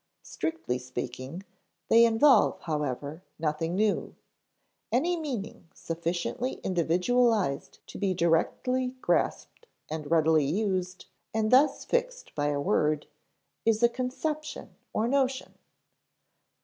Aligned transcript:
Strictly 0.23 0.79
speaking, 0.79 1.43
they 1.87 2.05
involve, 2.05 2.59
however, 2.61 3.21
nothing 3.37 3.75
new; 3.75 4.15
any 4.91 5.15
meaning 5.15 5.67
sufficiently 5.75 6.53
individualized 6.63 7.77
to 7.85 7.99
be 7.99 8.15
directly 8.15 8.95
grasped 8.99 9.67
and 9.91 10.09
readily 10.09 10.43
used, 10.45 11.05
and 11.35 11.51
thus 11.51 11.85
fixed 11.85 12.33
by 12.33 12.47
a 12.47 12.59
word, 12.59 13.05
is 13.63 13.83
a 13.83 13.89
conception 13.89 14.73
or 14.91 15.07
notion. 15.07 15.53